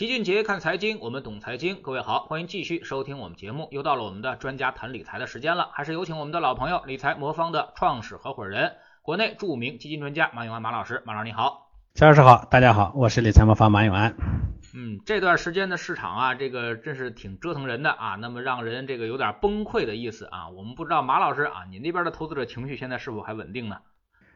[0.00, 1.82] 齐俊杰看财经，我们懂财经。
[1.82, 3.68] 各位好，欢迎继续收听我们节目。
[3.70, 11.02] 又到了我们的专家谈理财的时间了，还是有请我们的老朋友理财魔方的创始合伙人，国内著名基金专家马永安马老师。
[11.04, 14.16] 马老师你好，乔老师好，大家好，我是理财魔方马永安。
[14.74, 20.48] 嗯，这段时间的市场啊，这个真是挺折腾人的啊，那么让人这个有点崩溃的意思啊。
[20.48, 23.76] 我们不知道马老师啊，你那边的投资者情绪现在是否还稳定呢？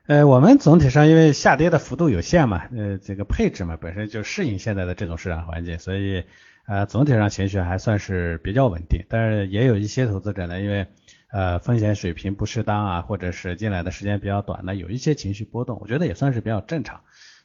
[0.07, 6.25] 呃，我们总体上因为下跌的幅度有限嘛，呃，这个配置嘛本身就适应现在的这种市场环境，所以
[6.67, 9.07] 呃总体上情绪还算是比较稳定。
[9.09, 10.87] 但是也有一些投资者呢，因为
[11.31, 17.01] 呃风险水平不适当啊，或者是进来的时间比较短呢，有一些情绪波动，我觉得也算是比较正常。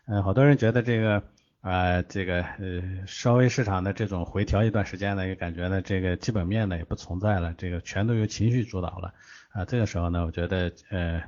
[0.05, 1.23] 嗯，好多人觉得这个
[1.62, 9.14] 啊这个呃稍微市场的这种回调一段时间呢，也感觉呢这个基本面呢也不存在了，这个全都由情绪主导了
[9.53, 9.64] 啊。
[9.64, 11.23] 这个时候呢，我觉得呃。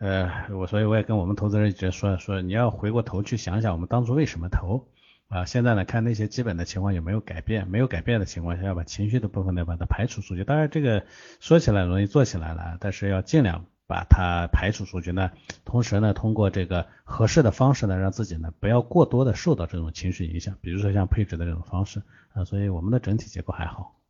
[0.00, 4.88] 呃，我所以我也跟我们投资人一直说说，你要回过头去想想我们当初为什么投
[5.28, 5.44] 啊？
[5.44, 10.42] 现在呢，看那些基本的情况有没有改变，没有改变的情况下，要把情绪的部分呢把它排除出去。
[10.42, 11.04] 当然这个
[11.38, 15.32] 说起来容易做起来了，但是要尽量把它排除出去呢。
[15.66, 22.00] 同时呢，通过这个合适的方式呢，让自己呢不要过多的受到这种情绪影响，比如说像配置的这种方式
[22.32, 22.46] 啊。
[22.46, 24.00] 所以我们的整体结构还好。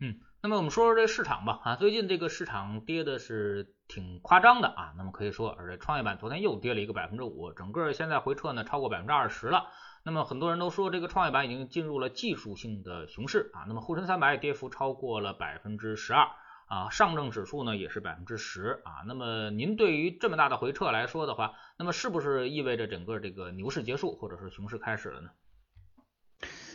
[0.00, 0.16] 嗯。
[0.42, 9.66] 那么我们说说这市场吧啊，最近这个市场跌的是挺夸张的啊，那么可以说，而且创业板昨天又跌了一个百分之五，整个现在回撤呢超过百分之二十了。
[10.02, 16.26] 那么很多人都说这个创业板已经进入了技术性的熊市啊，那么沪深三百跌幅超过了百分之十二
[16.68, 19.04] 啊，上证指数呢也是百分之十啊。
[19.06, 25.28] 那么您对于这么大的回撤来说的话，那么是不是意味着整个这个牛市结束或者是熊市开始了呢？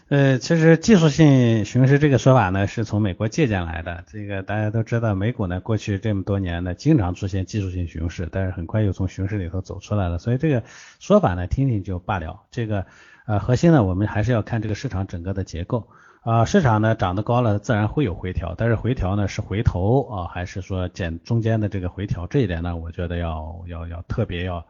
[0.07, 4.03] 呃，其实技术性熊市这个说法呢，是从美国借鉴来的。
[4.05, 10.19] 这个大家都知道，美股呢过去这么多年呢，经常出现技术性熊市，但是很快又从熊市里头走出来了。
[10.19, 10.61] 所以这个
[10.99, 12.41] 说法呢，听听就罢了。
[12.51, 12.85] 这个
[13.25, 15.87] 呃，核心呢，我们还是要看这个市场整个的结构
[16.21, 16.45] 啊。
[16.45, 22.27] 市场呢涨得高了，自然会有回调，但是回调呢是回头啊，还是说减中间的这个回调？
[22.27, 24.63] 这一点呢，我觉得要要要特别要。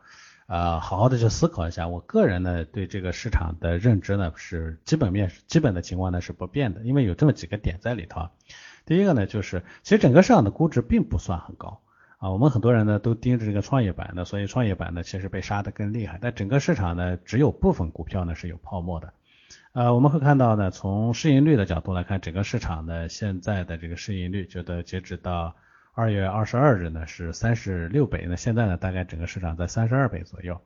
[0.47, 1.87] 呃，好好的去思考一下。
[1.87, 8.29] 我个人呢，对这个市场的认知呢，是基本面基本的情况呢是不变的，因为有这么几个点在里头。
[8.85, 11.81] 第一个呢，就是其实整个市场的估值并不算很高
[12.19, 12.29] 啊。
[12.29, 16.19] 我们很多人呢都盯着这个创业板呢，所以创业板呢其实被杀的更厉害。
[16.21, 19.13] 但整个市场呢，只有部分股票呢是有泡沫的。
[19.73, 25.55] 呃，我们会看到呢，从市盈率的角度来看，整个市场的现在的这个市盈率，觉得截止到。
[25.95, 30.61] 二月二十二日呢是三十六倍，那现在呢大概整个市场在三十二倍左右。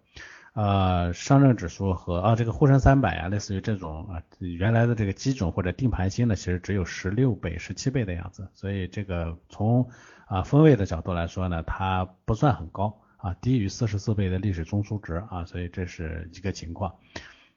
[0.53, 8.49] 呃，上证指数和啊这个沪深三百啊，类似于这种啊原来的这个基准或者定盘星呢，其实只有十六倍、十七倍的样子。
[8.55, 9.87] 所以这个从
[10.25, 16.95] 啊分位的角度来说呢，它不算很高啊，低于四十四倍的历史中枢值啊，所以这是一个情况。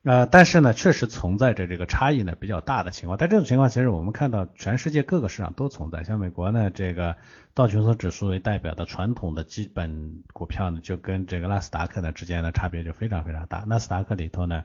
[0.04, 3.16] 呃，但是呢，确实存在着这个差异呢比较大的情况。
[3.16, 6.02] 但这种情况其实我们看到全世界各个市场都存在。
[6.02, 7.14] 像美国呢，这个
[7.54, 13.58] 道琼斯指数为代表的传统的基本股票呢，就跟这个纳斯达克呢之间的差别就非常非常大。
[13.68, 14.64] 纳斯达克里头呢，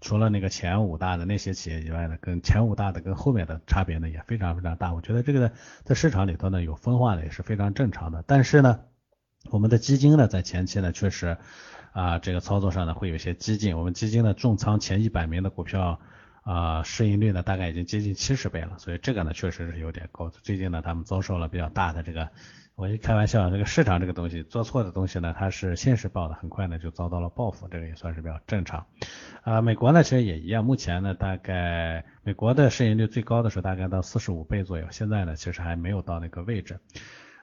[0.00, 4.94] 除了那个前五大的那些企业以外呢，跟前五大的跟后面的差别呢也非常非常大。
[4.94, 5.52] 我觉得这个
[5.84, 8.24] 在市场里头呢有分化呢也是非常正常的。
[8.26, 8.80] 但是呢，
[9.50, 11.36] 我们的基金呢在前期呢确实。
[11.92, 13.76] 啊，这个操作上呢会有些激进。
[13.76, 16.00] 我们基金的重仓前一百名的股票，
[16.42, 20.28] 啊，市盈率呢大概已经接近七十倍了，所以这个呢确实是有点高。
[20.28, 22.28] 最近呢他们遭受了比较大的这个，
[22.76, 28.86] 我一开玩笑，这个市场这个东西做错的东西呢，它是现实报的，很快呢就遭到了报复，这个也算是比较正常。
[29.42, 36.78] 啊，美国呢其实也一样，目前呢大概美国的市盈率最高的时候大概到四十五倍左右，现在呢其实还没有到那个位置。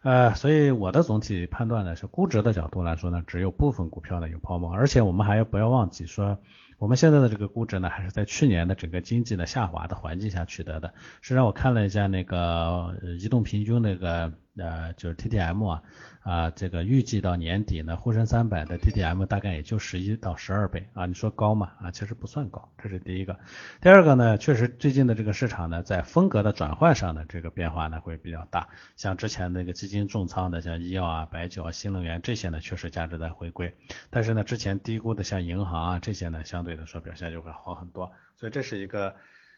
[0.06, 6.38] 呃，所以我的总体判断呢是，估值的角度来说呢，只有部分股票呢有泡沫，而且我们还要不要忘记说，
[6.78, 10.94] 我们现在的这个估值呢，还是在去年的整个经济的下滑的环境下取得的。
[11.22, 14.32] 实际上我看了一下那个移动平均那个。
[14.58, 15.84] 呃，就是 T T M 啊，
[16.22, 21.74] 啊，这个预计到年底呢，沪深三百的 T T M 大概也就十一到十二倍啊，你说高嘛？
[21.82, 23.38] 啊，其实不算高，这是第一个。
[23.82, 33.76] 第二个呢，确实最近的这个市场呢，在风格的转换上的这个变化呢会比较大，像之前那个基金重仓的，像医药啊、白酒啊、新能源这些呢，确实价值在回归。
[34.10, 38.10] 但是呢，之前低估的像银行啊这些呢，相对来说表现就会好很多。
[38.38, 39.16] 所以这是一个。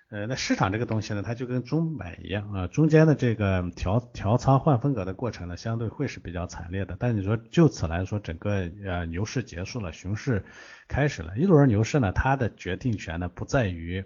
[0.09, 6.95] 呃，那市场这个东西呢，它就跟中买一样啊，中间的这个调调仓换风格的过程呢，相对会是比较惨烈的。
[6.97, 10.45] 但你说就此来说，整个呃牛市结束了，熊市
[10.87, 14.01] 开始了，一轮牛市呢，它的决定权呢不在于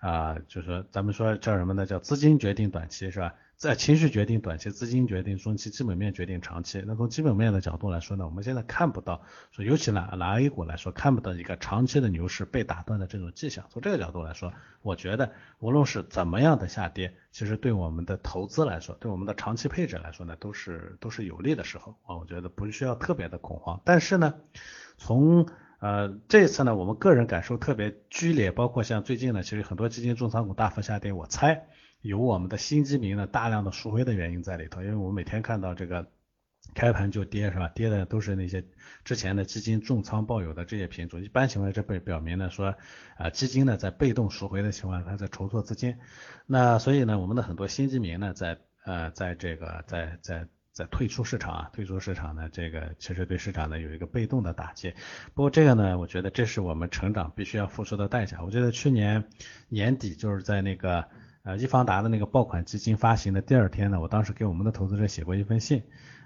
[0.00, 1.84] 啊，就是说咱们说叫什么呢？
[1.84, 3.34] 叫资金决定短期是吧？
[3.62, 6.82] 在情绪决定短期，资金决定中期，基本面决定长期。
[6.84, 9.22] 那从基本面的角度来说呢，我们现在看不到，
[9.52, 13.64] 说尤其拿拿 A 股来说，看不到一个长期的牛市被打断的这种迹象。
[13.70, 15.30] 从这个角度来说，我觉得
[15.60, 22.16] 无论是怎么样的下跌，其实对我们的投资来说，对我们的长期配置来说呢，都是都是有利的时候啊。
[22.16, 23.80] 我觉得不需要特别的恐慌。
[23.84, 24.34] 但是呢，
[24.96, 25.46] 从
[25.78, 31.68] 呃这次呢，我们个人感受特别剧烈，包括像最近呢，其实很多基金重仓股大幅下跌，我猜。
[32.02, 36.10] 有我们的新基民呢大量的赎回的原因在里头，因为我们每天看到这个
[36.74, 37.68] 开盘就跌是吧？
[37.68, 38.64] 跌的都是那些
[39.04, 42.74] 之前的基金重仓抱有的这些品种，一般情况下这被表明呢说
[43.16, 45.96] 啊基金呢在被动赎回的情况下，它在筹措资金，
[46.46, 54.92] 那所以呢我们的很多新基民呢在呃在这个在在在退出市场啊，退出市场呢这个其实对市场呢有一个被动的打击，
[55.34, 58.42] 不过这个呢我觉得这是我们成长必须要付出的代价。
[58.42, 59.24] 我觉得去年
[59.68, 61.08] 年底就是在那个。
[61.44, 65.82] 呃，易方达的那个爆款基金发行的第二天呢，我当时给我们的投资者写过一封信，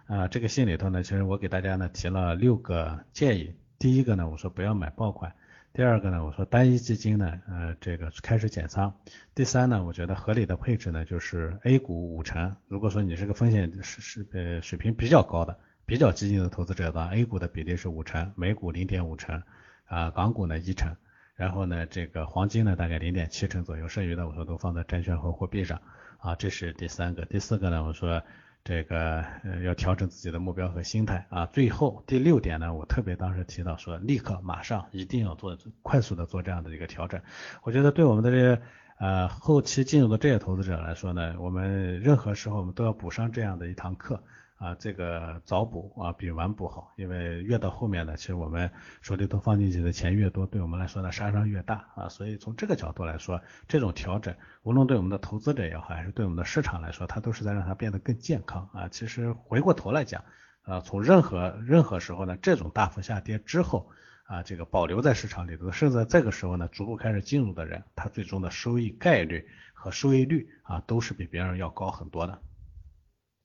[0.07, 3.55] 啊，这个信里头呢，其实我给大家呢提了六个建议。
[3.79, 5.33] 第一个呢，我说不要买爆款；
[5.73, 8.93] 第二个呢，我说单一基金呢，呃，这个开始减仓；
[9.35, 12.55] 第三呢，我觉得合理的配置呢就是 A 股五成。
[12.69, 19.43] 如果说你是个风险是是呃水平比较高的、比较激进的投资者的话，A 股的比例是五成，美股零点五成，
[19.87, 20.95] 啊，港股呢一成。
[21.37, 25.81] 然后呢，这个黄金呢大概零点七成左右，剩余的我说都放在债券和货币上
[26.19, 27.27] 啊，这是第三个。
[27.27, 28.23] 第四个呢，我说
[28.65, 31.45] 这个呃要调整自己的目标和心态啊。
[31.47, 37.21] 最后第六点呢，我特别当时提到说，立刻马上一定要做快速的做这样的一个调整。
[37.63, 38.63] 我觉得对我们的这些
[38.99, 44.23] 呃后期进入的这些投资者来说呢，我们任何时候我们都要补上这样的一堂课。
[44.59, 48.71] 啊，这个早补啊比晚补好，因为越到后面呢，其实我们
[49.03, 58.89] 手里头放进去的钱越多，对我们来说呢杀伤越大啊，所以从这个角度来说，这种调整，无论对我们的投资者也好，还是对我们的市场来说，它都是在让它变得更健康啊。
[58.89, 60.25] 其实回过头来讲，
[60.63, 63.91] 啊，从任何任何时候呢，这种大幅下跌之后
[64.27, 72.43] 啊，这个保留在市场里头，甚至在这个时候呢，逐步开始进入的人，他最终的收益概率和收益率啊，都是比别人要高很多的。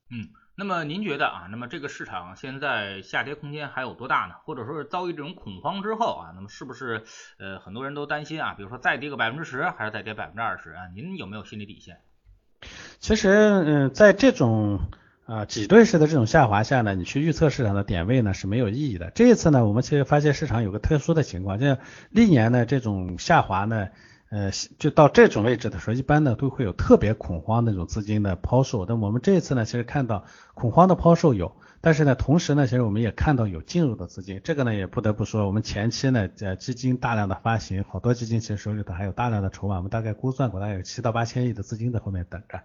[0.09, 0.29] 嗯。
[0.53, 4.35] 那么您觉得啊，那么这个市场现在下跌空间还有多大呢？
[4.43, 7.03] 或者说是遭遇这种恐慌之后啊，那么是不是
[7.39, 10.81] 呃很多人都担心啊，比如说再跌个百分之十，还是再跌百分之二十啊？
[10.93, 12.01] 您有没有心理底线？
[12.99, 14.81] 其实嗯，在这种
[15.31, 19.11] 啊挤兑式的这种下滑下呢，你去预测市场的点位呢是没有意义的。
[19.11, 21.77] 这一次呢，我们其实发现市场有个特殊的情况，就是
[22.09, 23.87] 历年呢这种下滑呢。
[24.29, 24.49] 呃，
[24.79, 28.85] 就到这种位置的时候，一般呢都会有特别恐慌那种资金的抛售。
[28.85, 30.23] 但我们这一次呢，其实看到
[30.53, 34.39] 恐慌的抛售有，但是呢，同时呢，其实我们也看到有进入的资金。
[34.41, 42.61] 这个呢，也不得不说，我们前期呢，呃，基金大量的发行，好多基金其实手里头还有大量的筹码，我们大概估算过，大概有七到八千亿的资金在后面等着。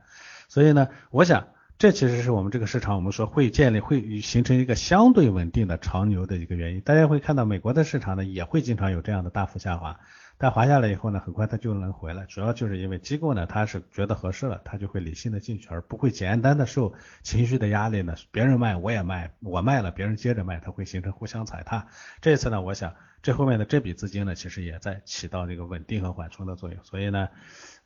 [0.49, 1.49] 所以呢，我想
[1.79, 6.81] 这其实是我们这个市场，我们说会建立、会形成一个相对稳定的长牛的一个原因。
[6.81, 10.01] 大家会看到美国的市场呢，也会经常有这样的大幅下滑。
[10.39, 21.89] 但滑下来以后呢，很快它就能回来，主要就是因为机构呢，它是觉得合适了，它就会理性的进去，而不会简单的受情绪的压力呢，别人卖我也卖，我卖了别人接着卖，它会形成互相踩踏。
[22.23, 27.29] 这次呢，我想这后面的这笔资金呢，其实也在起到这个稳定和缓冲的作用，所以呢，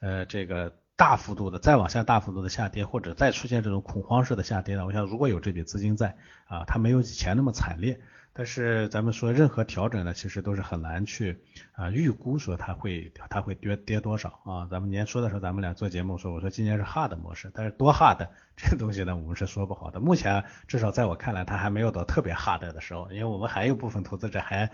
[0.01, 6.15] 呃，这个大幅度的再往下大幅度的下跌，或者再出现这种恐慌式的下跌呢，我想如果有这笔资金在
[6.45, 7.99] 啊，它没有以前那么惨烈。
[8.33, 11.39] 但是咱们说任何调整呢，其实都是很难去
[11.73, 14.69] 啊预估说它会它会跌跌多少啊。
[14.71, 19.99] 咱们年初的时候，咱们俩做节目说，我说今年是 hard 模式，但是多 hard 这个东西呢，我们是说不好的。
[19.99, 24.71] 目前至少在我看来，它还没有到特别 hard 的时候，因为我们还有部分投资者还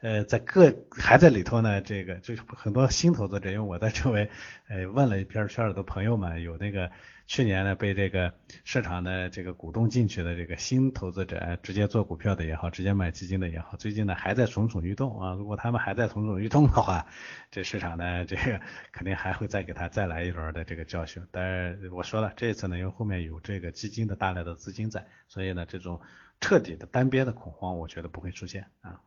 [0.00, 1.80] 呃在各还在里头呢。
[1.80, 4.30] 这个就是很多新投资者，因为我在周围
[4.68, 6.90] 呃问了一片圈儿的朋友们，有那个。
[7.26, 15.32] 去年呢，被这个市场的这个股东进去的这个新投资者，直接做股票的也好，直接买基金的也好，最近呢还在蠢蠢欲动啊。
[15.32, 17.06] 如果他们还在蠢蠢欲动的话，
[17.50, 18.60] 这市场呢，这个
[18.92, 21.26] 肯定还会再给他再来一轮的这个教训。
[21.30, 26.00] 但是我说了，这次呢，因为后面有这个基金的大量的资金在，所以呢，这种
[26.40, 29.00] 彻底的单边的恐慌，我觉得不会出现啊。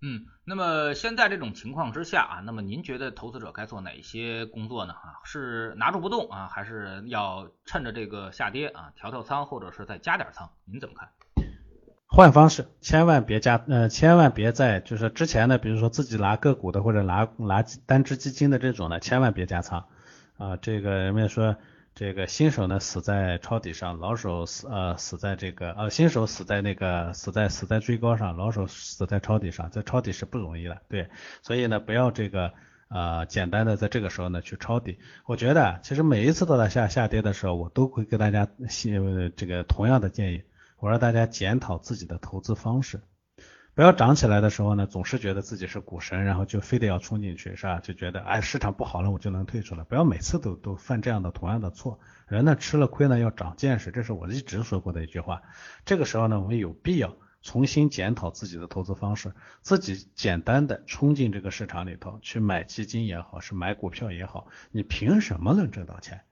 [0.00, 4.92] 嗯，那么现在这种情况之下啊，那么您觉得投资者该做哪些工作呢？
[4.92, 10.50] 啊，是拿住不动啊，还是要趁着这个下跌啊调调仓，或者是再加点仓？
[10.64, 11.08] 您怎么看？
[12.06, 19.86] 换方式，千万别加，呃，千万别在就是之前的，比如说自己拿个股的或者拿拿单只基金的这种呢，千万别加仓
[20.36, 20.56] 啊。
[20.56, 21.56] 这个人们说。
[21.98, 31.08] 这个新手呢死在抄底上，老手死呃死在这个呃新手死在那个死在死在追高上，老手死在抄底上，在抄底是不容易的，对，
[31.42, 32.52] 所以呢不要这个
[32.86, 35.00] 呃，简单的在这个时候呢去抄底。
[35.26, 38.48] 我觉得其实每一次都在下下跌的时候，我都会给大家
[39.34, 40.44] 这个同样的建议，
[40.78, 43.00] 我让大家检讨自己的投资方式。
[43.78, 47.78] 不要涨起来的时候呢，总是觉得自己是股神，然后就非得要冲进去，是吧？
[47.78, 49.84] 就觉得哎，市场不好了，我就能退出了。
[49.84, 52.00] 不要每次都都犯这样的同样的错。
[52.26, 55.42] 人呢吃了亏呢要长见识，这是我一直说过的一句话。
[55.84, 59.32] 这个时候呢，我们有必要重新检讨自己的投资方式，
[59.62, 66.22] 自己简单的冲进这个市场里头去买基金也好，是买股票也好，你凭什么能挣到钱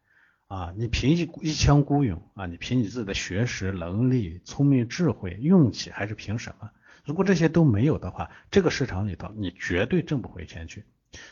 [0.49, 0.75] 啊？
[0.77, 2.47] 你凭一一腔孤勇啊？
[2.47, 6.71] 你凭你自己的学识、能力、聪明、智慧、运气，还是凭什么？
[7.07, 10.85] 如果这些都没有的话，这个市场里头你绝对挣不回钱去。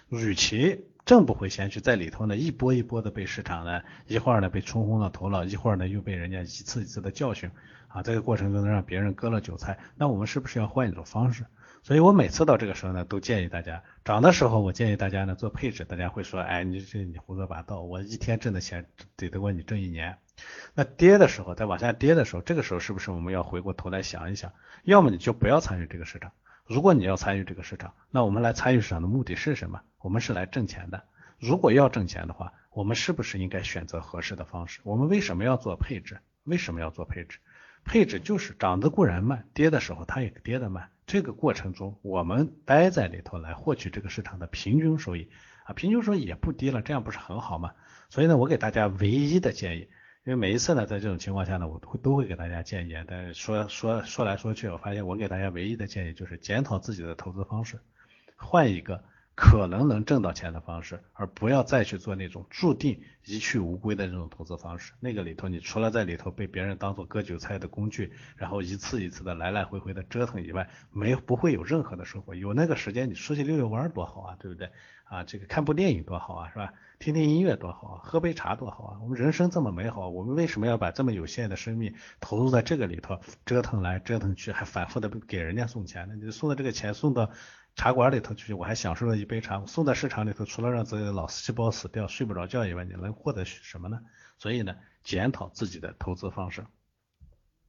[0.09, 7.51] 与其挣不回钱去，在里头呢一波一波的被市场呢一会儿呢被冲昏了头脑，一会儿呢又被人家一次一次的教训
[7.89, 11.45] 啊，这个过程中让别人割了韭菜，那我们是不是要换一种方式？
[11.83, 15.85] 所以我每次到这个时候呢，都建议大家涨的时候，我建议大家呢做配置。
[15.85, 20.17] 大家会说，哎，你这你胡说八道，我一天挣的钱抵得过你挣一年。
[20.75, 24.53] 那跌的时候，在往下跌的时候，这个时候是不是我们要回过头来想一想？
[24.83, 26.33] 要么你就不要参与这个市场。
[26.67, 29.83] 如果你要参与这个市场，那我们来参与市场的目的是什么？
[29.99, 31.05] 我们是来挣钱的。
[31.39, 34.81] 如果要挣钱的话，我们是不是应该选择合适的方式？
[34.83, 36.19] 我们为什么要做配置？
[36.45, 37.39] 为什么要做配置？
[37.85, 40.91] 配置就是涨得固然慢，跌的时候它也跌得慢。
[41.07, 45.29] 这个过程中，我们待在里头来获取这个市场的平均收益
[45.65, 47.75] 啊，平均收益也不低了，这样不是很好吗？
[48.09, 49.89] 所以呢，我给大家唯一的建议。
[50.25, 57.79] 因为每一次呢，在这种情况下呢，我都会都会给大家建议，但是说说说来说去，我发现我给大家唯一的建议就是检讨自己的投资方式，
[58.37, 59.05] 换一个
[59.35, 64.95] 可能能挣到钱的方式，而不要再去做那种注定一去无归的这种投资方式。
[64.99, 72.35] 那个里头，你除了在里头被别人当做割韭菜的工具，然后一次一次的来来回回的折腾以外，没不会有任何的收获。
[72.35, 74.71] 有那个时间你出去溜溜弯多好啊，对不对？
[75.05, 76.73] 啊，这个看部电影多好啊，是吧？
[76.99, 78.99] 听听音乐多好啊，喝杯茶多好啊！
[79.03, 86.15] 我们人生这么美好，我们为什么要把这么有限的生命投入在这个里头，折腾来折腾去，还反复的给人家送钱呢？
[86.15, 87.31] 你送的这个钱送到
[87.75, 94.01] 茶馆里头去，我还享受了一杯茶；送到市场里头，除了让自己的脑细胞死掉、睡不着觉以外，你能获得什么呢？
[94.39, 96.65] 所以呢，检讨自己的投资方式。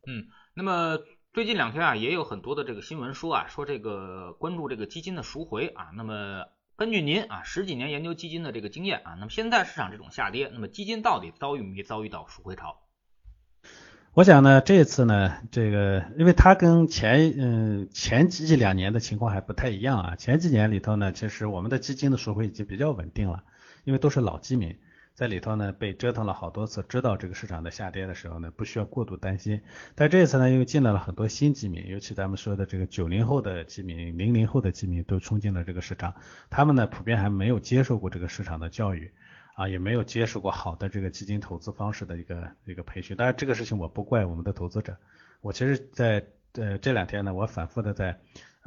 [0.08, 1.00] 嗯，那么
[1.34, 6.46] 最近两天啊，也有很多的这个新闻说啊，说这个关注这个基金的赎回啊，那么。
[6.78, 12.82] 根据您啊十几年研究基金的这个经验啊，那么现在市场这种下跌，那么基金到底遭遇没遭遇到赎回潮？
[14.14, 23.46] 我想呢，这次呢，这个因为它跟前嗯前几两年的情况还不太一样啊，前几年里头呢，其实我们的基金的赎回已经比较稳定了，
[23.86, 24.78] 因为都是老基民。
[25.16, 29.62] 在里头呢，被折腾了好多次，知道这个市场的下跌的时候呢，不需要过度担心。
[29.96, 36.14] 但这一次呢，因为进来了很多新基民，尤其咱们说的这个九零后的基民、零零后的基民都冲进了这个市场，
[36.50, 39.10] 他们呢普遍还没有接受过这个市场的教育
[39.56, 43.16] 啊，也没有接受过好的这个基金投资方式的一个一个培训。
[43.16, 44.98] 当然这个事情我不怪我们的投资者，
[45.40, 48.20] 我其实在呃这两天呢，我反复的在。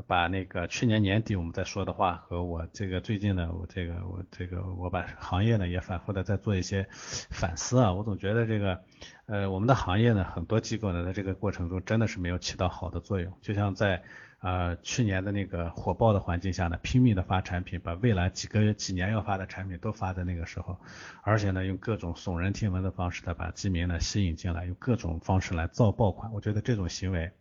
[0.07, 8.81] 把那个去年年底我们在说的话和我这个最近呢，我这个我这个我把行业呢也反复的在做一些反思啊，我总觉得这个
[9.27, 14.03] 呃我们的行业呢很多机构呢在这个过程中真的是没有起到好的作用，就像在
[14.41, 20.79] 呃去年的那个火爆的环境下呢，拼命的发产品，把未来几个月几年要发的产品都发在那个时候，
[21.23, 27.33] 而且呢用各种耸人听闻的方式呢把基民呢吸引进来，用各种方式来造爆款，我觉得这种行为。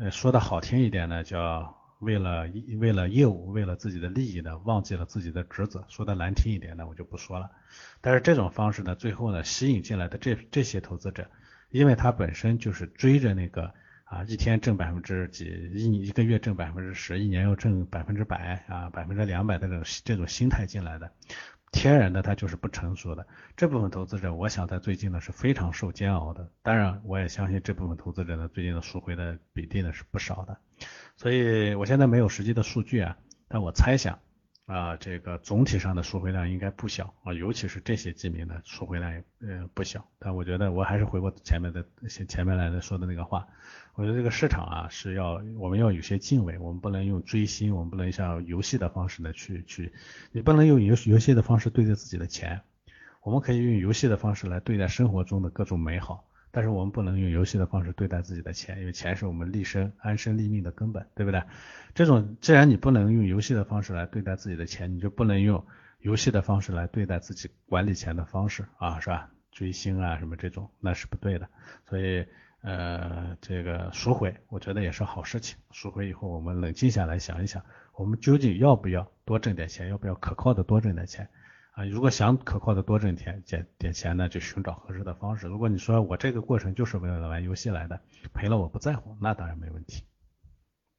[0.00, 5.84] 呃，说的好听一点呢，叫为了为了业务，为了自己的利益呢，忘记了自己的职责。
[5.88, 7.50] 说的难听一点呢，我就不说了。
[8.00, 11.28] 但是这种方式呢，最后呢，吸引进来的这这些投资者，
[11.70, 13.74] 因为他本身就是追着那个
[14.04, 21.10] 啊，一天挣百分之几，一一个月挣百分之十，一年要挣百分之百啊，百分之两百的这种这种心态进来的。
[21.72, 23.26] 天然的，它就是不成熟的。
[23.56, 26.50] 这部分投资者，我想在最近呢是非常受煎熬的。
[26.62, 30.58] 当然，我也相信这部分投资者呢，最近的赎回的比例呢是不少的。
[31.16, 33.16] 所以我现在没有实际的数据啊，
[33.48, 34.18] 但我猜想。
[34.68, 40.06] 啊，这个总体上的赎回量应该不小啊，尤其是这些基民的赎回量也呃不小。
[40.18, 43.48] 但我觉得我还是回过前面的前前面来的说的那个话，
[43.94, 49.90] 我觉得这个市场啊是要我们要有些敬畏，我们不能用追星，我们不能像游戏的方式呢去去，
[50.32, 52.60] 你不能用游游戏的方式对待自己的钱，
[53.22, 56.27] 我们可以用游戏的方式来对待生活中的各种美好。
[56.50, 61.42] 但是我们不能用游戏的方式对待自己的钱，因为钱是我们立身安身立命的根本，对不对？
[61.94, 65.64] 这种既然你不能用游戏的方式来对待自己的钱，你就不能用
[66.00, 69.30] 游戏的方式来对待自己管理钱的方式啊，是吧？
[69.50, 71.48] 追星啊什么这种那是不对的。
[71.88, 72.24] 所以
[72.60, 75.56] 呃，这个赎回我觉得也是好事情。
[75.72, 77.62] 赎回以后我们冷静下来想一想。
[77.94, 81.28] 我们究竟要不要多挣点钱，要不要可靠的多挣点钱
[81.78, 81.84] 啊？
[81.84, 85.46] 如果想可靠的多挣点点点钱呢，就寻找合适的方式。
[85.46, 88.00] 如果你说我这个过程就是为了玩游戏来的，
[88.34, 90.02] 赔了我不在乎，那当然没问题。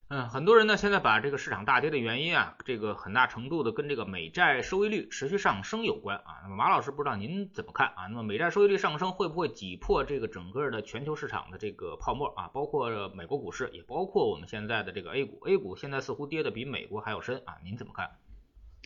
[0.08, 6.40] 嗯，很多人呢现在把这个市场大跌的原因啊，这个很大程度的跟这个美债收益率持续上升有关啊。
[6.44, 8.08] 那么马老师不知道您怎么看啊？
[8.08, 12.48] 那么美债收益率上升会不会挤破这个整个的全球市场的这个泡沫啊？
[12.54, 18.10] 包括美国股市，也包括我们现在的这个 A 股，A 股现在似乎跌的比美国还要深啊，您怎么看？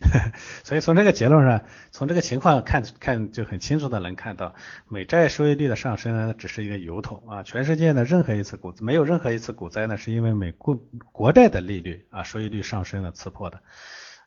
[0.63, 4.53] 所以从这个结论上，从这个情况看看，就很清楚的能看到，
[4.87, 7.43] 美债收益率的上升呢，只是一个由头啊。
[7.43, 10.79] 全世界呢，任何一次股没有任何一次股灾呢，是因为美国
[11.11, 13.61] 国债的利率啊收益率上升了刺破的。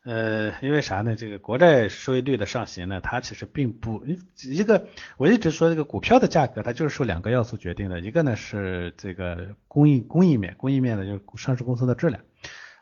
[0.03, 1.17] 呃，因为啥呢？
[1.17, 4.05] 这个国债收益率的上行呢，它其实并不
[4.41, 12.21] 一个，我一直说这个股票的价格，它就是受两个要素决定的，一个呢是这个供应供应面，供应面呢就是上市公司的质量。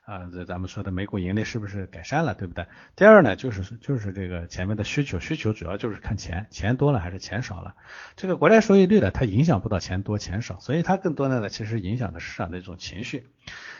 [0.06, 2.68] 啊，这咱们说的每股盈利是不是改善了，对不对？
[2.96, 7.74] 第二呢，就是就是这个前面的需求，需求主要就是看钱，钱多了还是钱少了。
[8.16, 13.26] 这个国债收益率呢，它影响不到钱多钱少，所以它更多的呢，其实影响的市场的一种情绪。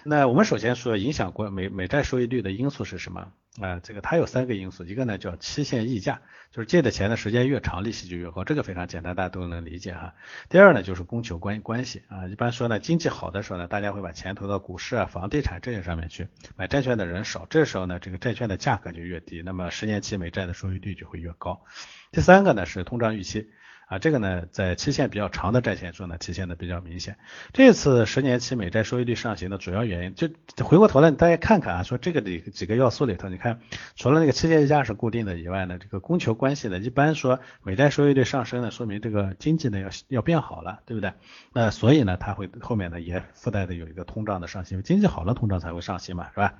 [0.04, 3.32] 那我们首先说影响国美美债收益率的因素是什么？
[3.62, 6.22] 啊，这个它有三个因素，一个呢叫期限溢价，
[6.52, 10.14] 就是借的钱的时间越长，利息就越高，这个非常简单，大家都能理解哈。
[10.50, 21.64] 第二呢就是供求关关系啊，一般说呢经济好的时候呢，大家会把钱投到股市啊、房地产这些上面去，买债券的人少，这时候呢这个债券的价格就越低，那么十年期美债的收益率就会越高。
[22.12, 23.50] 第三个呢是通胀预期。
[23.88, 27.18] 啊，这个呢，在期限比较长的债券中呢，体现的比较明显。
[27.54, 30.30] 这次十年期美债收益率上行的主要原因，就
[30.66, 33.60] 回过头来大家看看啊，说这个里几个要素里头，你看
[33.96, 41.14] 除了那个期限溢价是固定的以外呢，这个供求关系呢，一般说美债收益率上升呢，说明这个经济呢要要变好了，对不对？
[41.54, 46.56] 那所以呢，它会后面呢也附带的有一个通胀的上行，经济好了，通胀才会上行嘛，是吧？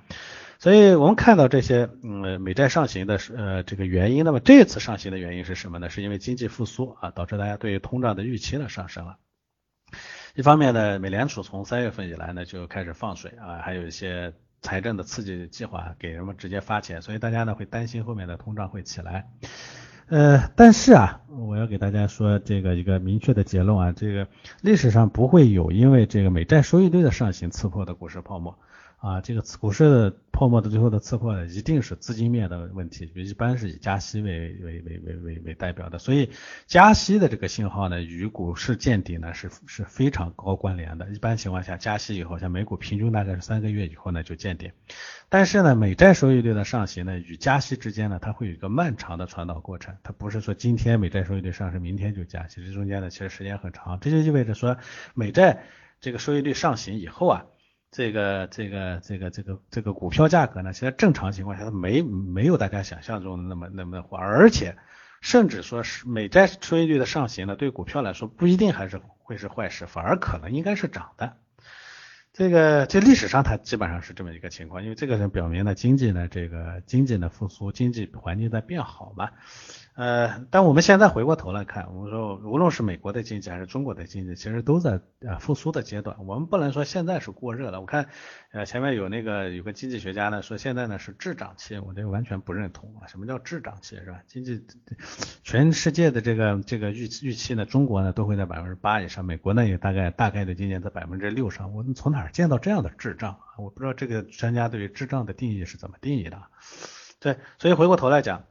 [0.58, 5.90] 所以我们看到这些，嗯，美债上行的是呃这个原因，那么这次上行的原因是什么呢？
[5.90, 9.18] 是因为经济复苏啊，导致大家对于通胀的预期呢上升了。
[10.34, 14.32] 一方面呢，美联储从三月份以来呢就开始放水啊，还有一些
[14.62, 19.28] 财政的刺激计划给人们直接发钱，所以大家呢会担心后面的通胀会起来。
[20.08, 24.28] 呃，但是啊，我要给大家说这个一个明确的结论啊，这个
[24.62, 28.58] 历史上不会有因为这个美债收益率的上行刺破的股市泡沫。
[28.96, 36.30] 啊，这个股市的泡沫的最后的刺破呢，一定是资金面的问题，一般是以加息为为为为为为代表的，所以
[36.66, 41.08] 加息的这个信号呢，与股市见底呢是是非常高关联的。
[41.10, 44.72] 一般情况下，加息以后，像美股平均大概是三个月以后呢就见顶，
[45.28, 54.78] 但是呢，美债收益率的上行呢，与加息之间呢，它会有一个漫长的传导过程，它不是说今天美债收益率上升，明天就加息，这中间呢其实时间很长，这就意味着说
[55.14, 55.64] 美债
[56.00, 57.44] 这个收益率上行以后啊。
[57.96, 64.76] 这个这个这个这个这个股票价格呢，现在正常情况下它没没有大家想象中的那么那么的火，而且
[65.22, 71.38] 甚至说是美债收益率的上行呢，对股票来说不一定还是会是坏事，反而可能应该是涨的。
[72.36, 79.30] 这个这历史上它基本上是这么一个情况，因为这个呢表明了经济呢这个经济的复苏，经济环境在变好嘛。
[79.94, 86.14] 呃，但我们现在回过头来看，我们说无论是美国的经济还是中国的经济，其实都在呃复苏的阶段。
[86.26, 87.80] 我们不能说现在是过热了。
[87.80, 88.08] 我看
[88.52, 93.08] 呃前面有那个有个经济学家呢说现在呢是滞涨期，我这个完全不认同啊。
[93.08, 94.20] 什么叫滞涨期是吧？
[94.26, 94.66] 经济
[95.42, 101.72] 全世界的这个这个预预期呢，中国呢都会在百分之八以上，美国呢也大概大概的今年在百分之六上。
[101.72, 103.38] 我们从哪见到这样的智障？
[103.58, 106.42] 我不知道这个专家对于智障的定义是怎么定义的。
[107.20, 108.44] 对，所以回过头来讲。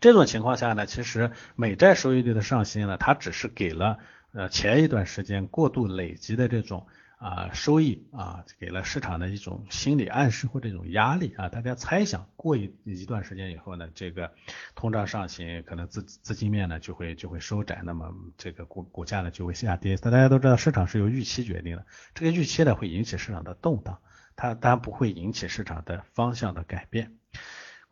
[0.00, 3.98] 这种情况下呢，其实美债收益率的上行呢，它只是给了
[4.32, 6.86] 呃前一段时间过度累积的这种
[7.24, 14.30] 啊收益啊，给了市场的一种心理暗示或者一种压力啊，大家猜想过一一段时间以后呢，这个
[14.74, 19.96] 通胀上行，可能资资金面呢就会就会收窄，那么这个股股价呢就会下跌。
[19.96, 24.00] 大家都知道市场是由预期决定的，这个预期呢会引起市场的动荡，
[24.36, 27.14] 它当然不会引起市场的方向的改变。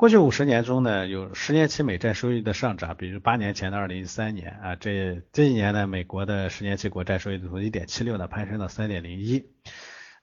[0.02, 9.44] 过去五十年中呢，有十年期美债收益率的上涨，比如八年前的二零一三年啊，这这一年呢，美国的十年期国债收益率从一点七六呢攀升到三点零一，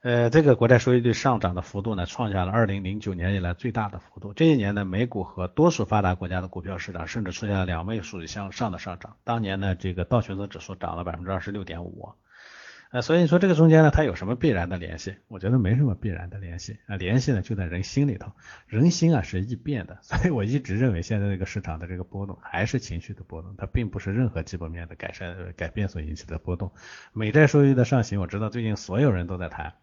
[0.02, 4.34] 呃，这个国债收益率上涨的幅度呢，创下了二零零九年以来最大的幅度。
[4.34, 9.16] 这一年呢，美股和多数发达国家的股票市场甚至出现了两位数以向上的上涨。
[9.24, 12.10] 当年呢，这个道琼斯指数涨了百分之二十六点五。
[12.90, 15.14] 啊，所以你说这个中间呢，它有什么必然的联系？
[15.28, 18.32] 我觉得没什么必然的联系啊，联系呢就在人心里头，
[18.66, 26.72] 人心啊是易变的， 所以我一直认为现在这个市场的这个波动还是情绪的波动，它并不是任何基本面的改善改变所引起的波动。
[27.12, 29.74] 美债收益的上行，我知道最近所有人都在谈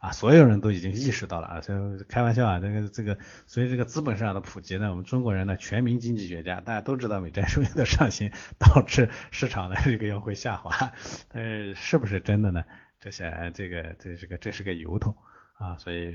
[0.00, 10.92] 啊，所有人都已经意识到了啊，所以开玩笑啊，这个这个所以这个资本市场的普及呢，我们中国人呢全民经济学家，大家都知道美债收益率的上行 导致市场的这个要会下滑，
[11.30, 12.64] 呃，是是不是真的呢？
[13.00, 15.16] 这显然这个这是个这是个由头
[15.54, 16.14] 啊，所以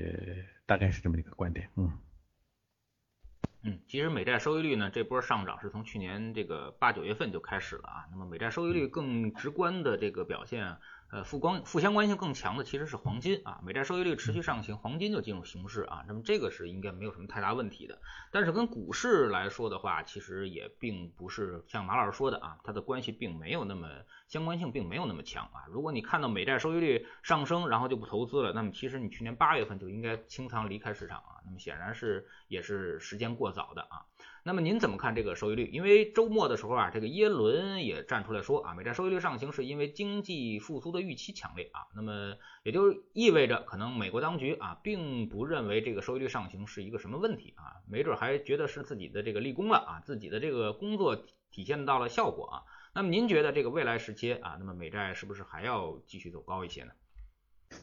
[0.64, 1.92] 大概是这么一个观点，嗯。
[3.66, 8.04] 嗯，其实美债收益率呢，这波上涨是从去年这个八九月份就开始了啊。
[8.10, 10.76] 那么美债收益率更直观的这个表现。
[11.10, 18.00] 呃，负光负相关性更强的其实是黄金啊，美债收益率持续上行，黄金就进入熊市啊，那么这个是应该没有什么太大问题的。
[18.32, 23.88] 但是跟股市来说的话，其实也并不是像马老师说的啊，它的关系并没有那么
[24.26, 25.62] 相关性并没有那么强啊。
[25.68, 34.02] 如果你看到美债收益率上升，然后就不投资了，那么其实你去年八月份就应该清仓离开市场啊，那么显然是也是时间过早的啊。
[34.46, 35.70] 那么您怎么看这个收益率？
[35.72, 41.88] 因为周末的时候啊，这个耶伦也站出来说啊，美债收益率上行是因为经济复苏的预期强烈啊。
[41.96, 51.16] 那么也就意味着可能美国当局啊，并不认为这个收益率上行是一个什么问题啊，没准还觉得是自己的这个立功了啊，自己的这个工作
[51.50, 52.62] 体现到了效果啊。
[52.94, 56.92] 那么您觉得这个未来时期啊，那么美债是不是还要继续走高一些呢？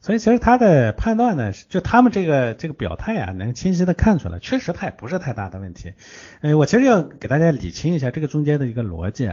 [0.02, 5.94] 所以其实他的判断呢，就他们这个这个表态啊，能清晰的看出来，确实他也不是太大的问题。
[6.42, 9.30] 呃，我其实要给大家理清一下这个中间的一个逻辑。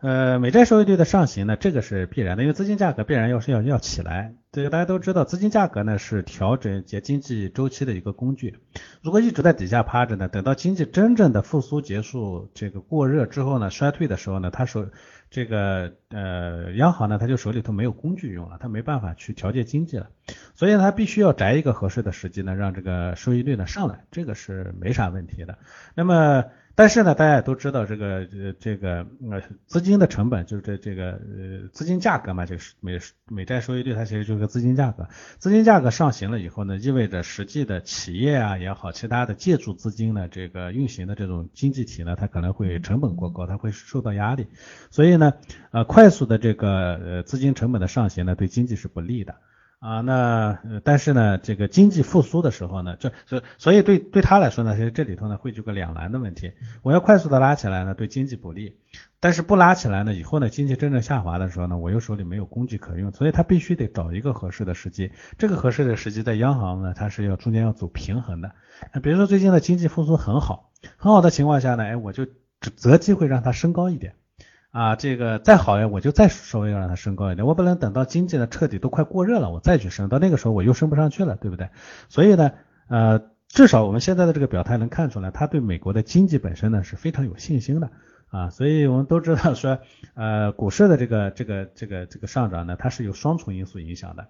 [0.00, 4.34] 呃，美债收益率的上行呢，这个是必然的，因为资金价格必然要是要要起来。
[4.50, 8.56] 这个大家都知道，资金价格呢是调整节经济周期的一个工具。
[9.02, 14.86] 如果一直在底下趴着呢，等到经济真正的复苏结束，这个过热之后呢，衰退的时候呢，它手
[15.28, 20.08] 这个呃央行呢，它就手里头没有工具用了，它没办法去调节经济了，
[20.54, 25.58] 所以它必须要择一个合适的时机呢，让这个收益率呢上来，这个是没啥问题的。
[25.94, 26.46] 那么。
[26.80, 44.46] 但是呢，大家也都知道这个呃这个呃资金的成本就是这这个呃资金价格嘛，这个美美债收益率它其实就是个资金价格，资金价格上行了以后呢，意味着实际的企业啊也好，其他的借助资金呢这个运行的这种经济体呢，它可能会成本过高，它会受到压力，
[44.90, 45.34] 所以呢
[45.72, 49.34] 呃快速的这个呃资金成本的上行呢，对经济是不利的。
[49.80, 56.52] 啊，那但是呢，这个经济复苏的时候呢，这所所以对对他来说呢，其实这里头呢会有个两难的问题。
[56.82, 58.74] 我要快速的拉起来呢，对经济不利；
[59.20, 65.12] 但是不拉起来呢，以后呢，经济真正下滑的时候呢，我又手里没有工具可用，所以他必须得找一个合适的时机。
[65.38, 68.52] 这个合适的时机在央行呢，它是要中间要走平衡的。
[68.92, 72.26] 那比如说最近的经济复苏很好，很好的情况下呢，哎，我就
[72.76, 74.12] 择机会让它升高一点。
[74.70, 81.70] 啊，这个再好呀，我就再稍微让它升高一点，我不能等到经济呢彻底都快过热了，我再去升，到那个时候我又升不上去了，对不对？
[82.08, 82.52] 所以呢，
[82.86, 87.90] 呃，至少我们现在的这个表态能看出来，他对美国的经济本身呢是非常有信心的
[88.28, 89.80] 啊，所以我们都知道说，
[90.14, 94.28] 呃，股市的这个这个这个这个上涨呢，它是有双重因素影响的，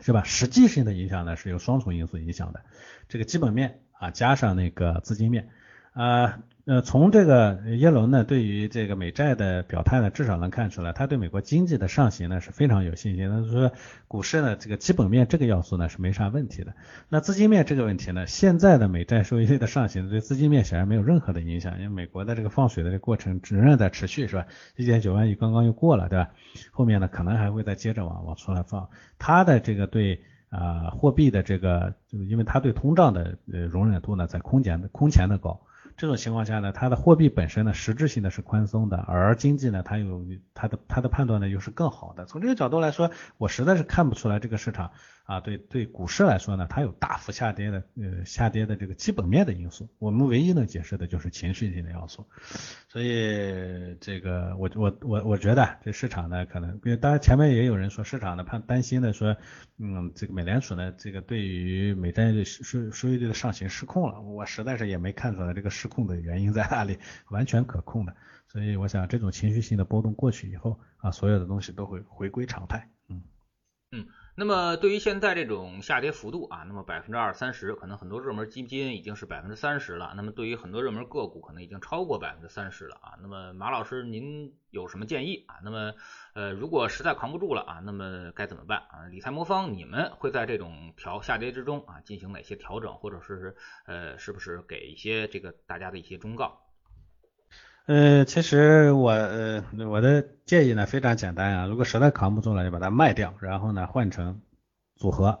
[0.00, 0.22] 是吧？
[0.24, 2.60] 实际性的影响呢是有双重因素影响的，
[3.10, 5.50] 这个基本面啊加上那个资金面
[5.92, 6.22] 啊。
[6.22, 13.30] 呃，呃从这个耶伦呢，对于这个美债的表态呢，至少能看出来，他对美国经济的上行呢是非常有信心。
[13.30, 13.72] 他说，
[14.06, 16.74] 股市呢这个基本面这个要素呢是没啥问题的。
[17.08, 24.44] 那资金面这个问题呢，现在的美债收益率的上行对资金面显然没有任何的影响，因为美国的这个放水的这个过程仍然在持续，是吧？
[24.76, 26.28] 一点九万亿刚刚又过了，对吧？
[26.70, 28.86] 后面呢可能还会再接着往往出来放。
[29.18, 35.62] 它的这个对啊货币的这个，就是因为它对通胀的呃容忍度呢在空前的空前的高。
[35.98, 42.24] 这种情况下呢，它的货币本身呢，实质性的是宽松的，而经济呢，它有它的它的判断呢又是更好的。
[42.24, 44.92] 从这个角度来说，我实在是看不出来这个市场。
[45.28, 52.26] 啊，对对，股市来说呢，它有大幅下跌的，呃，下跌的这个基本面的因素，我们唯一能解释的就是情绪性的要素。
[52.88, 59.36] 所以这个，我我我我觉得这市场呢，可能，因为当然前面也有人说市场呢怕担心的说，
[59.76, 68.16] 嗯，这个美联储呢，这个对于美债收收益率的上行失控了，我实在是也没看出来这个失控的原因在哪里，完全可控的。
[68.46, 72.88] 所以我想这种情绪性的波动过去以后，啊，所有的东西都会回归常态。
[73.10, 73.20] 嗯。
[74.40, 80.12] 那么对于现在这种下跌幅度啊，那么百分之二三十，可能很多热门基金已经是百分之三十了。
[80.14, 83.18] 那么对于很多热门个股，可能已经超过百分之三十了啊。
[83.20, 85.56] 那么马老师，您有什么建议啊？
[85.64, 85.92] 那么
[86.34, 89.06] 呃，如果实在扛不住了啊，那么该怎么办啊？
[89.10, 96.60] 理财魔方，你们会在这种调下跌之中啊，进行哪些调整，或者是呃，是不是给一些这个大家的一些忠告？
[97.88, 104.42] 呃，其实我呃我的建议呢非常简单啊，如果实在扛不住了，就把它卖掉，然后呢换成
[104.96, 105.40] 组合。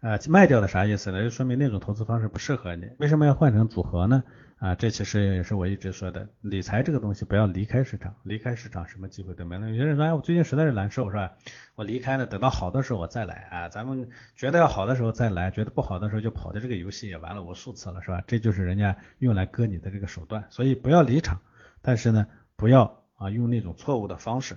[0.00, 1.24] 呃，卖掉的啥意思呢？
[1.24, 2.88] 就说明那种投资方式不适合你。
[2.98, 4.22] 为什么要换成组合呢？
[4.58, 9.68] 啊，这其实也是我一直说的，理财这个东西不要离开市场，离开市场什么机会都没有。
[9.68, 11.32] 有些人说，哎，我最近实在是难受，是吧？
[11.74, 13.68] 我离开了，等到好的时候我再来啊。
[13.68, 18.22] 咱们觉得要好的时候再来，觉得不好的时候就跑的这个游戏也玩了无数次了，是吧？
[18.24, 21.40] 这就是人家用来割你的这个手段，所以不要离场，
[21.82, 24.56] 但是呢，不要啊用那种错误的方式。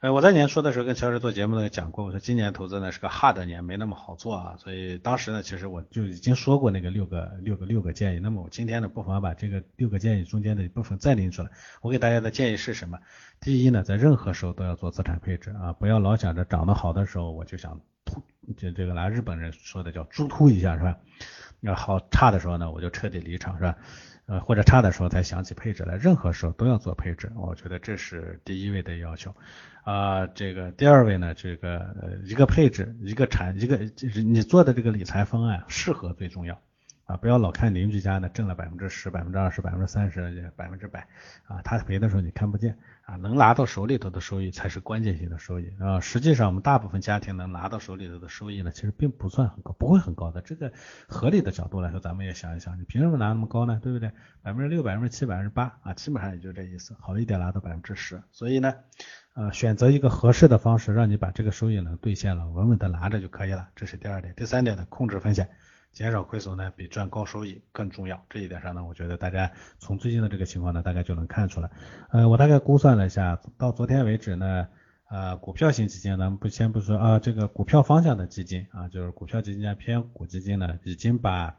[0.00, 8.18] 呃，我在年初的时候跟乔治做节目呢讲过，我说今年投资呢是个 hard 年，没那么好做啊，所以当时呢其实我就已经说过那个六个六个六个建议。
[8.18, 11.48] 那么我今天呢不妨把这个六个建议中间的一部分再拎出来。
[11.80, 12.98] 我给大家的建议是什么？
[13.40, 18.22] 第一呢，在任何时候都要做资产配置啊，不要老想着涨得好的时候我就想突，
[18.58, 20.98] 就这个拿日本人说的叫猪突一下是吧？
[21.58, 23.78] 那好差的时候呢我就彻底离场是吧？
[24.26, 29.34] 呃，或者差的时候才想起配置来，任何时候都要做配置，我觉得这是第一位的要求。
[29.84, 36.60] 啊，这个第二位呢，这个呃一个配置，一个产，一个就是你做的这个理财方案适合最重要。
[37.06, 41.06] 啊，不要老看邻居家呢挣了百分之十、百分之二十、百分之三十、百分之百，
[41.46, 50.42] 啊，他赔的时候你看不见，啊，能拿到手里头的收益才是关键性的收益，啊，实际上我们大部分家庭能拿到手里头的收益呢，其实并不算很高，不会很高的。
[50.42, 50.72] 这个
[51.06, 53.78] 合理的角度来说，咱们也想一想，你凭什么拿那么高呢？
[53.80, 54.10] 对不对？
[54.42, 58.20] 百分之六、百分之七、百分之八，啊，基本上也就这意思，好一点拿到百分之十。
[58.32, 58.74] 所以呢，
[59.34, 63.68] 呃，选择一个合适的方式，让你把这个收益能兑现了，稳稳的拿着就可以了。
[63.76, 64.34] 这是第二点。
[64.34, 65.48] 第三点呢，控制风险。
[65.92, 68.22] 减少亏损呢，比赚高收益更重要。
[68.28, 71.70] 这一点上呢，我觉得大家从最近的这个情况呢，大概就能看出来。
[72.10, 74.68] 呃，我大概估算了一下，到昨天为止呢，
[75.08, 81.56] 呃，股票型基金，咱们不先不说啊，这个股票方向的基金啊，就是股票基金加偏股基金呢，已经把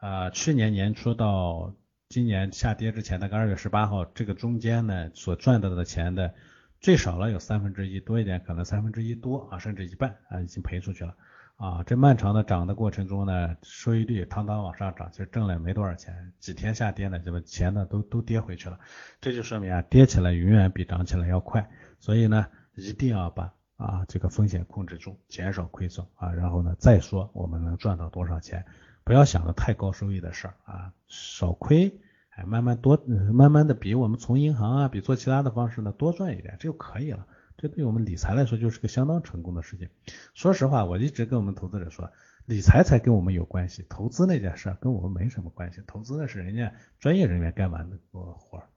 [0.00, 1.74] 呃去年年初到
[2.08, 6.34] 今年下跌之前，大概二月十八号这个中间呢，所赚到的钱的
[6.82, 11.14] 最少了有三分之一多一点，可能三分之一多啊，甚至一半啊，已经赔出去了。
[11.56, 16.32] 啊，这漫长的涨的过程中呢，收益率汤汤往上涨，其实挣了也没多少钱。
[16.40, 18.80] 几天下跌呢，这个钱呢都都跌回去了。
[19.20, 21.70] 这就说明啊，跌起来永远比涨起来要快。
[22.00, 28.64] 所以呢，一定要把啊这个风险控制住，减少亏损啊，然后呢再说我们能赚到多少钱。
[29.04, 31.96] 不要想着太高收益的事儿啊，少亏，
[32.46, 33.02] 慢慢多，
[33.32, 37.26] 慢慢的比我们从银行啊，比做其他的方式呢多赚一点，这就可以了。
[37.56, 39.88] 这对我们理财来说就是个相当成功的事情。
[40.34, 42.10] 说实话，我一直跟我们投资者说，
[42.46, 45.82] 理财才跟我们有关系，投资那件事跟我们没什么关系。
[45.86, 48.68] 投资那是人家专业人员干完的活儿。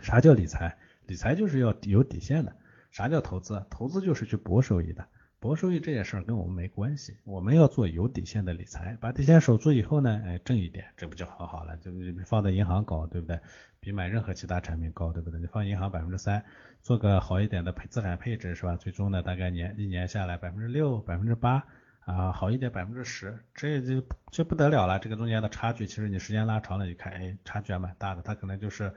[0.00, 0.78] 啥叫理财？
[1.06, 2.56] 理财就是要有底线的。
[2.90, 3.66] 啥叫投资？
[3.68, 5.06] 投资就是去博收益的。
[5.44, 7.18] 博收益这件事跟我们没关系。
[7.22, 11.76] 我们要做有底线的理财，把底线守住以后呢，哎，挣一点，这不就很好了？
[11.76, 11.90] 就
[12.24, 13.38] 放在银行搞，对不对？
[13.78, 15.38] 比买任何其他产品高，对不对？
[15.38, 16.42] 你放银行百分之三。
[16.80, 18.74] 做个好一点的配资产配置是吧？
[18.76, 21.62] 最终呢，大概年一年下来百分之六、百分之八
[22.06, 24.98] 啊，好一点百分之十，这就就不得了了。
[24.98, 28.22] 这个中间的差距，其实你时间拉长了，你看，哎，差距还蛮大的。
[28.22, 28.90] 它可能就是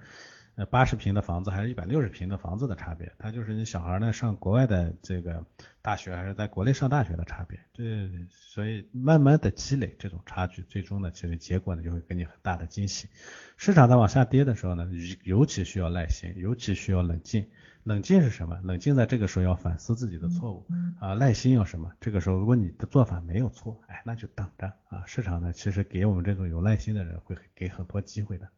[0.58, 5.46] 呃八十平的房子还是一百六十平的房子的差别，它就是你小孩呢上国外的这个
[5.84, 7.60] 大学还是在国内上大学的差别。
[7.74, 13.08] 这所以慢慢的积累这种差距，最终呢，其实结果呢就会给你很大的惊喜。
[13.56, 14.89] 市场在往下跌的时候呢，
[15.24, 17.48] 尤其需要耐心，尤其需要冷静。
[17.84, 18.60] 冷静是什么？
[18.63, 20.65] 冷静在这个时候要反思自己的错误
[21.00, 21.13] 啊。
[21.13, 21.89] 耐心要什么？
[22.02, 25.06] 这个时候如果你的做法没有错，哎，那就等着啊。
[25.06, 28.50] 市场呢，其实给我们这种有耐心的人会给很多机会的。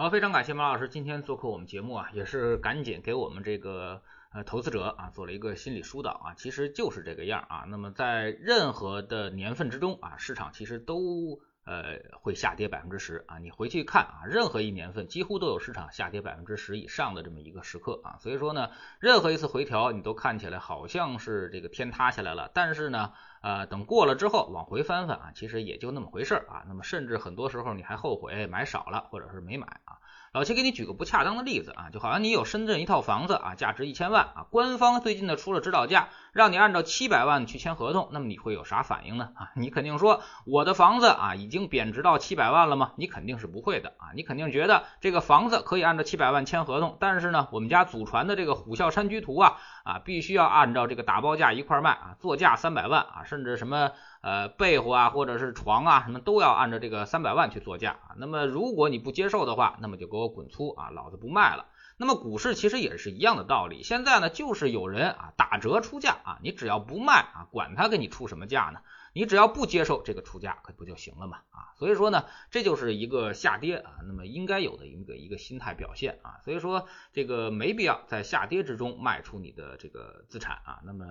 [0.00, 4.00] 好，非常感谢马老师今天做客我们节目啊，也是赶紧给我们这个
[4.32, 6.32] 呃投资者啊做了一个心理疏导啊。
[6.38, 7.66] 其实就是这个样啊。
[7.68, 11.38] 那么在任何的年份之中啊，市场其实都。
[11.64, 13.38] 呃，会下跌百分之十啊！
[13.38, 18.16] 你回去看啊，任何一年份几乎都有市场下跌百分之十以上的这么一个时刻啊。
[18.18, 26.64] 所以说呢，任何一次回调，你都看起来好像是这个天塌下来了，但是呢，呃，等过了之后往回翻翻啊，其实也就那么回事儿啊。
[26.66, 29.99] 那么甚至很多时候你还后悔买少了，或者是没买啊。
[30.32, 39.30] 老七给你举个不恰当的例子啊，就好像你有深圳一套房子啊，价值一千万啊，官方最近呢出了指导价，让你按照七百万去签合同，那么你会有啥反应呢？
[39.34, 42.92] 啊，你肯定说我的房子啊已经贬值到七百万了吗？
[42.94, 53.90] 你肯定是不会的啊，你肯定觉得这个房子可以按照七百万签合同，但是呢，我们家祖传的这个虎啸山居图啊啊，必须要按照这个打包价一块卖啊，作价三百万啊，甚至什么。
[54.22, 58.14] 呃，被窝啊，或者是床啊，什么都要按照这个三百万去做价啊。
[58.18, 61.66] 那么如果你不接受的话，那么就给我滚粗啊，老子不卖了。
[61.96, 63.82] 那么股市其实也是一样的道理。
[63.82, 68.80] 现在呢，就是有人啊打折出价啊，你只要不卖啊，管他给你出什么价呢？
[69.14, 71.72] 你只要不接受这个出价，可不就行了嘛啊？
[71.78, 76.40] 所以说呢，这就是一个下跌啊，那么应该有的一个一个心态表现啊。
[76.44, 80.80] 所以说这个没必要在下跌之中卖出你的这个资产啊。
[80.84, 81.06] 那么。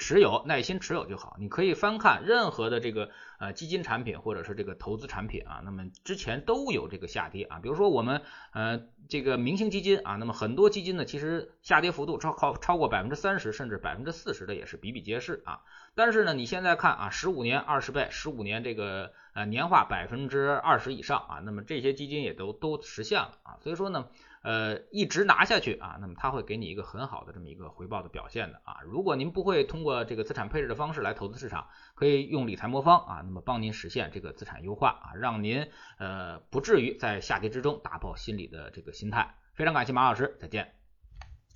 [0.00, 1.36] 持有，耐心持有就好。
[1.38, 7.58] 你可以翻看任何的这个呃基金产品或者是这个投资产品啊，那么之前都有这个下跌啊。
[7.58, 8.22] 比如说我们
[8.54, 15.60] 呃这个明星基金啊，那么很多基金呢其实下跌幅度超超超过百分之三十甚至百分之四十的也是比比皆是啊。
[15.94, 23.58] 但是呢你现在看啊，十五年二十倍，十五年这个呃年化百分之二十以上啊，那么这些基金也都都实现了啊。
[23.60, 24.08] 所以说呢。
[24.42, 28.76] 呃，一直拿下去啊，那么它会给你一个很好的这么一个回报的表现的啊。
[28.84, 39.34] 如果您不会通过这个资产配置的方式来投资市场，可以用理财魔方啊，那么帮您实现这个资产优化啊，让您呃不至于在下跌之中打破心理的这个心态。
[39.52, 40.72] 非常感谢马老师，再见。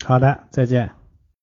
[0.05, 1.04] 好的，再见。